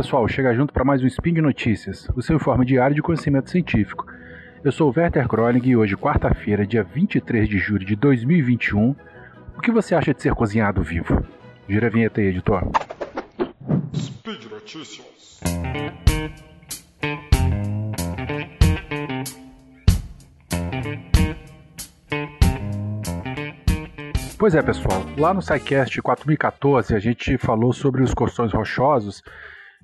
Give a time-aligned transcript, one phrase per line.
[0.00, 3.50] pessoal, chega junto para mais um Spin de Notícias, o seu informe diário de conhecimento
[3.50, 4.06] científico.
[4.64, 8.96] Eu sou o Werther Kroling e hoje, quarta-feira, dia 23 de julho de 2021,
[9.58, 11.22] o que você acha de ser cozinhado vivo?
[11.68, 12.70] Gira a vinheta aí, editor.
[13.94, 15.38] Speed Notícias.
[24.38, 25.04] Pois é, pessoal.
[25.18, 29.22] Lá no SciCast 4014 a gente falou sobre os costões rochosos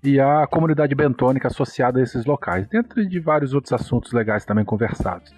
[0.06, 4.64] e a comunidade bentônica associada a esses locais, dentro de vários outros assuntos legais também
[4.64, 5.34] conversados.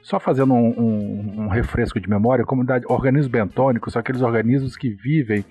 [0.00, 4.90] Só fazendo um, um, um refresco de memória, comunidade organismos bentônicos são aqueles organismos que
[4.90, 5.44] vivem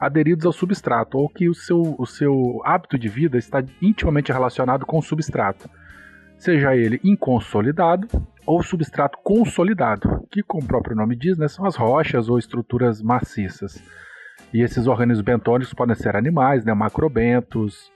[0.00, 4.84] aderidos ao substrato ou que o seu, o seu hábito de vida está intimamente relacionado
[4.84, 5.70] com o substrato,
[6.36, 8.08] seja ele inconsolidado
[8.44, 13.00] ou substrato consolidado, que, como o próprio nome diz, né, são as rochas ou estruturas
[13.00, 13.80] maciças.
[14.52, 17.92] E esses organismos bentônicos podem ser animais, né, macrobentos,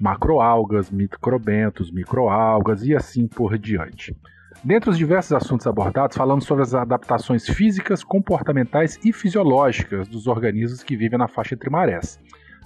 [0.00, 4.14] macroalgas, microbentos, microalgas e assim por diante.
[4.62, 10.82] Dentre os diversos assuntos abordados, falamos sobre as adaptações físicas, comportamentais e fisiológicas dos organismos
[10.82, 12.18] que vivem na faixa entre marés.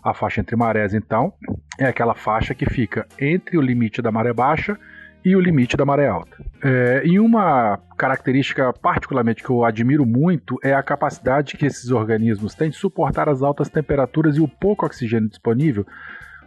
[0.03, 1.33] A faixa entre marés, então,
[1.79, 4.79] é aquela faixa que fica entre o limite da maré baixa
[5.25, 6.37] e o limite da maré alta.
[6.63, 12.55] É, e uma característica particularmente que eu admiro muito é a capacidade que esses organismos
[12.55, 15.85] têm de suportar as altas temperaturas e o pouco oxigênio disponível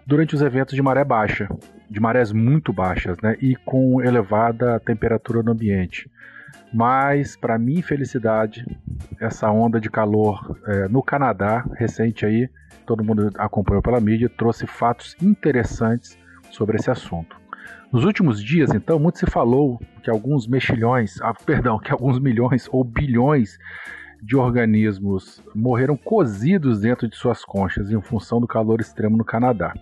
[0.06, 1.48] durante os eventos de maré baixa,
[1.90, 6.10] de marés muito baixas, né, e com elevada temperatura no ambiente.
[6.74, 8.66] Mas, para minha infelicidade,
[9.20, 12.50] essa onda de calor é, no Canadá, recente aí,
[12.86, 16.18] todo mundo acompanhou pela mídia, trouxe fatos interessantes
[16.50, 17.40] sobre esse assunto.
[17.92, 22.70] Nos últimos dias, então, muito se falou que alguns mexilhões, ah, perdão, que alguns milhões
[22.72, 23.58] ou bilhões
[24.22, 29.74] de organismos morreram cozidos dentro de suas conchas em função do calor extremo no Canadá.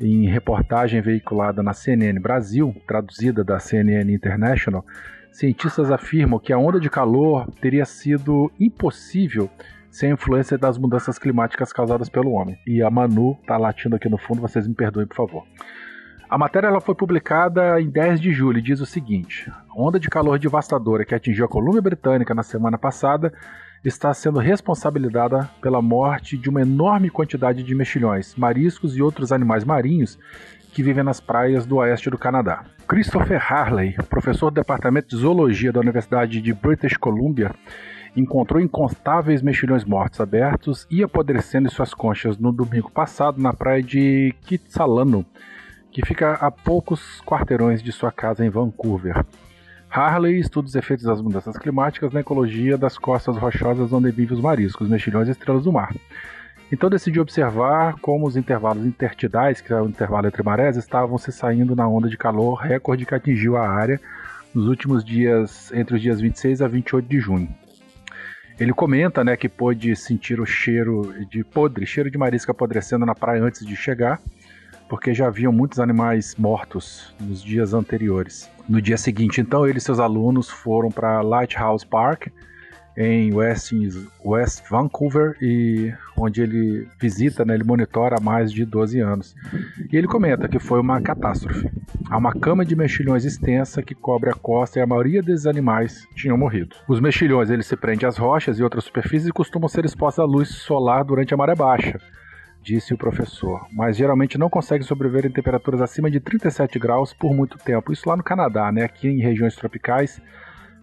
[0.00, 4.84] Em reportagem veiculada na CNN Brasil, traduzida da CNN International,
[5.32, 9.50] cientistas afirmam que a onda de calor teria sido impossível
[9.90, 12.56] sem a influência das mudanças climáticas causadas pelo homem.
[12.64, 15.44] E a Manu tá latindo aqui no fundo, vocês me perdoem, por favor.
[16.30, 19.98] A matéria ela foi publicada em 10 de julho e diz o seguinte: a onda
[19.98, 23.32] de calor devastadora que atingiu a Colômbia Britânica na semana passada
[23.84, 29.64] está sendo responsabilizada pela morte de uma enorme quantidade de mexilhões, mariscos e outros animais
[29.64, 30.18] marinhos
[30.72, 32.64] que vivem nas praias do oeste do Canadá.
[32.86, 37.54] Christopher Harley, professor do Departamento de Zoologia da Universidade de British Columbia,
[38.16, 43.82] encontrou incontáveis mexilhões mortos abertos e apodrecendo em suas conchas no domingo passado na praia
[43.82, 45.24] de Kitsalano,
[45.90, 49.24] que fica a poucos quarteirões de sua casa em Vancouver.
[49.90, 54.42] Harley estuda os efeitos das mudanças climáticas na ecologia das costas rochosas onde vivem os
[54.42, 55.94] mariscos, mexilhões e estrelas do mar.
[56.70, 61.32] Então decidiu observar como os intervalos intertidais, que é o intervalo entre marés, estavam se
[61.32, 63.98] saindo na onda de calor recorde que atingiu a área
[64.54, 67.48] nos últimos dias, entre os dias 26 a 28 de junho.
[68.60, 73.14] Ele comenta né, que pôde sentir o cheiro de podre, cheiro de marisco apodrecendo na
[73.14, 74.20] praia antes de chegar,
[74.88, 78.50] porque já haviam muitos animais mortos nos dias anteriores.
[78.68, 82.28] No dia seguinte, então, ele e seus alunos foram para Lighthouse Park,
[83.00, 83.72] em West,
[84.24, 89.36] West Vancouver, e onde ele visita, né, ele monitora há mais de 12 anos.
[89.92, 91.70] E ele comenta que foi uma catástrofe.
[92.10, 96.08] Há uma cama de mexilhões extensa que cobre a costa e a maioria desses animais
[96.16, 96.74] tinham morrido.
[96.88, 100.26] Os mexilhões eles se prendem às rochas e outras superfícies e costumam ser expostos à
[100.26, 102.00] luz solar durante a maré baixa
[102.68, 107.34] disse o professor, mas geralmente não conseguem sobreviver em temperaturas acima de 37 graus por
[107.34, 107.90] muito tempo.
[107.90, 108.84] Isso lá no Canadá, né?
[108.84, 110.20] Aqui em regiões tropicais,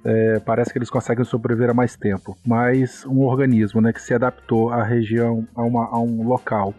[0.04, 2.36] é, parece que eles conseguem sobreviver a mais tempo.
[2.44, 6.74] Mas um organismo né, que se adaptou à região, a, uma, a um local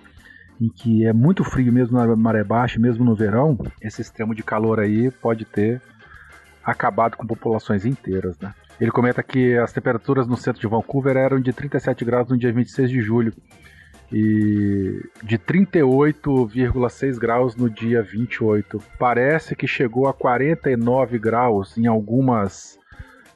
[0.61, 4.43] em que é muito frio mesmo na maré baixa, mesmo no verão, esse extremo de
[4.43, 5.81] calor aí pode ter
[6.65, 8.53] acabado com populações inteiras, né?
[8.81, 12.53] Ele comenta que as temperaturas no centro de Vancouver eram de 37 graus no dia
[12.53, 13.33] 26 de julho
[14.13, 18.81] e de 38,6 graus no dia 28.
[18.99, 22.79] Parece que chegou a 49 graus em algumas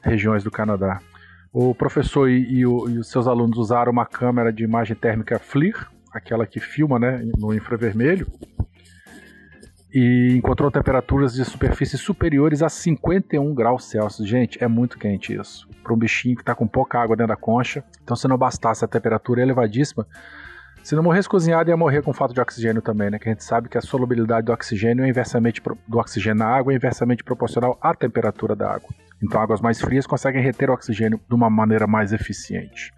[0.01, 1.01] regiões do Canadá.
[1.53, 5.87] O professor e, e, e os seus alunos usaram uma câmera de imagem térmica FLIR,
[6.13, 8.25] aquela que filma né, no infravermelho,
[9.93, 14.27] e encontrou temperaturas de superfície superiores a 51 graus Celsius.
[14.27, 15.67] Gente, é muito quente isso.
[15.83, 17.83] Para um bichinho que está com pouca água dentro da concha.
[18.01, 20.07] Então, se não bastasse a temperatura elevadíssima,
[20.83, 23.19] se não morresse cozinhado, ia morrer com falta de oxigênio também, né?
[23.19, 26.73] Que a gente sabe que a solubilidade do oxigênio é inversamente do oxigênio na água
[26.73, 28.89] é inversamente proporcional à temperatura da água.
[29.23, 32.91] Então, águas mais frias conseguem reter o oxigênio de uma maneira mais eficiente.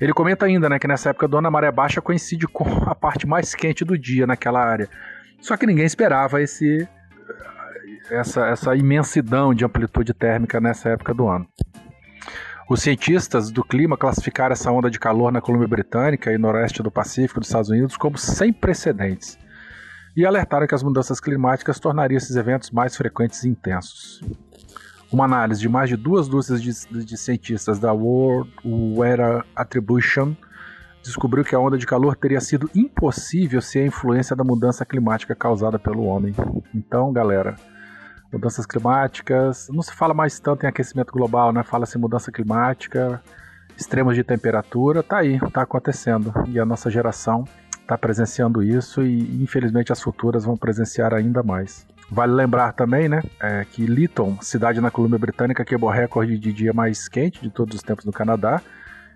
[0.00, 3.54] Ele comenta ainda, né, que nessa época dona maré baixa coincide com a parte mais
[3.54, 4.88] quente do dia naquela área.
[5.40, 6.88] Só que ninguém esperava esse
[8.10, 11.46] essa, essa imensidão de amplitude térmica nessa época do ano.
[12.68, 16.90] Os cientistas do clima classificaram essa onda de calor na Colômbia Britânica e noroeste do
[16.90, 19.38] Pacífico dos Estados Unidos como sem precedentes
[20.14, 24.20] e alertaram que as mudanças climáticas tornariam esses eventos mais frequentes e intensos.
[25.10, 30.34] Uma análise de mais de duas dúzias de, de cientistas da World Weather Attribution
[31.02, 35.34] descobriu que a onda de calor teria sido impossível sem a influência da mudança climática
[35.34, 36.34] causada pelo homem.
[36.74, 37.56] Então, galera,
[38.32, 39.68] mudanças climáticas.
[39.70, 41.62] Não se fala mais tanto em aquecimento global, né?
[41.62, 43.22] Fala-se em mudança climática,
[43.76, 45.02] extremos de temperatura.
[45.02, 46.32] Tá aí, tá acontecendo.
[46.46, 47.44] E a nossa geração
[47.88, 51.86] está presenciando isso e infelizmente as futuras vão presenciar ainda mais.
[52.10, 56.72] Vale lembrar também, né, é, que Lytton, cidade na Colômbia Britânica, quebrou recorde de dia
[56.72, 58.62] mais quente de todos os tempos no Canadá,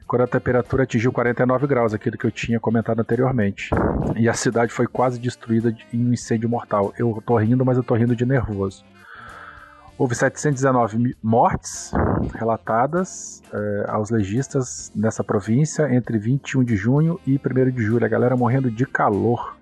[0.06, 3.70] quando a temperatura atingiu 49 graus, aquilo que eu tinha comentado anteriormente.
[4.14, 6.92] E a cidade foi quase destruída em um incêndio mortal.
[6.98, 8.84] Eu tô rindo, mas eu tô rindo de nervoso.
[9.98, 11.92] Houve 719 mortes
[12.34, 18.04] relatadas é, aos legistas nessa província entre 21 de junho e 1 de julho.
[18.04, 19.56] A galera morrendo de calor.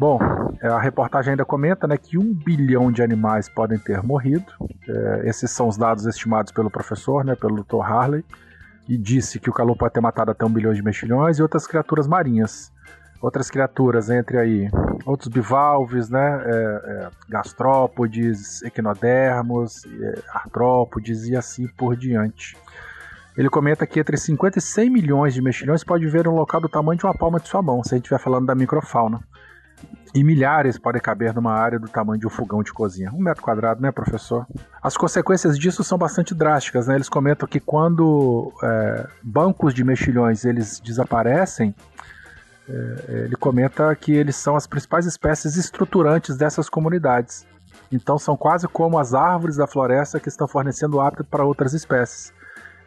[0.00, 0.18] Bom,
[0.62, 4.50] eh, a reportagem ainda comenta né, que um bilhão de animais podem ter morrido.
[4.88, 7.82] É, esses são os dados estimados pelo professor, né, pelo Dr.
[7.82, 8.24] Harley,
[8.88, 11.66] e disse que o calor pode ter matado até um bilhão de mexilhões e outras
[11.66, 12.72] criaturas marinhas
[13.20, 14.70] outras criaturas entre aí
[15.04, 22.56] outros bivalves, né, é, é, gastrópodes, equinodermos, é, artrópodes e assim por diante.
[23.36, 26.68] Ele comenta que entre 50 e 100 milhões de mexilhões pode viver um local do
[26.68, 29.20] tamanho de uma palma de sua mão, se a gente estiver falando da microfauna.
[30.12, 33.12] E milhares podem caber numa área do tamanho de um fogão de cozinha.
[33.12, 34.44] Um metro quadrado, né, professor?
[34.82, 36.96] As consequências disso são bastante drásticas, né?
[36.96, 41.74] Eles comentam que quando é, bancos de mexilhões eles desaparecem,
[43.08, 47.46] é, ele comenta que eles são as principais espécies estruturantes dessas comunidades.
[47.90, 52.32] Então são quase como as árvores da floresta que estão fornecendo hábitat para outras espécies.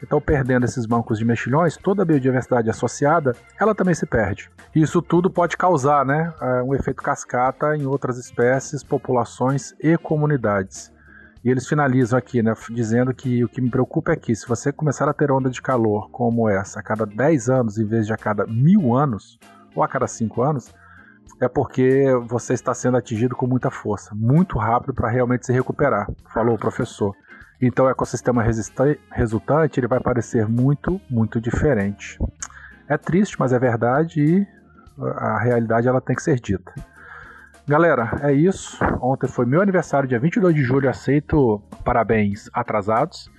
[0.01, 4.51] Então, perdendo esses bancos de mexilhões, toda a biodiversidade associada, ela também se perde.
[4.75, 9.97] E isso tudo pode causar né, é, um efeito cascata em outras espécies, populações e
[9.97, 10.91] comunidades.
[11.41, 14.73] E eles finalizam aqui, né, dizendo que o que me preocupa é que se você
[14.73, 18.11] começar a ter onda de calor como essa a cada 10 anos em vez de
[18.11, 19.39] a cada mil anos,
[19.75, 20.73] ou a cada cinco anos,
[21.41, 26.07] é porque você está sendo atingido com muita força, muito rápido para realmente se recuperar,
[26.33, 27.13] falou o professor.
[27.61, 28.43] Então o ecossistema
[29.11, 32.17] resultante ele vai parecer muito, muito diferente.
[32.87, 34.47] É triste, mas é verdade e
[34.99, 36.73] a realidade ela tem que ser dita.
[37.65, 38.77] Galera, é isso.
[39.01, 40.89] Ontem foi meu aniversário, dia 22 de julho.
[40.89, 43.31] Aceito parabéns atrasados.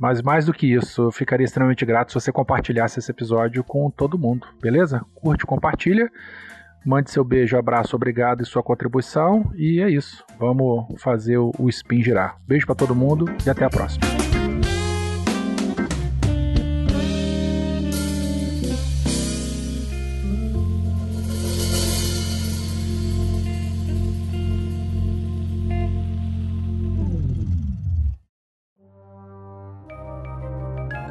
[0.00, 3.90] Mas mais do que isso, eu ficaria extremamente grato se você compartilhasse esse episódio com
[3.90, 5.04] todo mundo, beleza?
[5.14, 6.10] Curte, compartilha,
[6.86, 9.52] mande seu beijo, abraço, obrigado e sua contribuição.
[9.54, 10.24] E é isso.
[10.38, 12.38] Vamos fazer o spin girar.
[12.48, 14.19] Beijo para todo mundo e até a próxima.